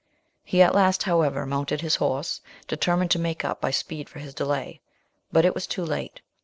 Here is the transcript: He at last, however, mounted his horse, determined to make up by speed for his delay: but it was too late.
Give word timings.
He 0.43 0.63
at 0.63 0.73
last, 0.73 1.03
however, 1.03 1.45
mounted 1.45 1.81
his 1.81 1.97
horse, 1.97 2.41
determined 2.67 3.11
to 3.11 3.19
make 3.19 3.45
up 3.45 3.61
by 3.61 3.69
speed 3.69 4.09
for 4.09 4.17
his 4.17 4.33
delay: 4.33 4.81
but 5.31 5.45
it 5.45 5.53
was 5.53 5.67
too 5.67 5.85
late. 5.85 6.21